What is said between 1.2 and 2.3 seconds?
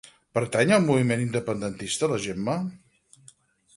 independentista la